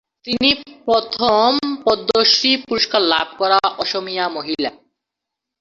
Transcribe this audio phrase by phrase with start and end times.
[0.25, 0.49] তিনি
[0.85, 1.49] প্রথম
[1.85, 4.71] পদ্মশ্রী পুরস্কার লাভ করা অসমীয়া মহিলা।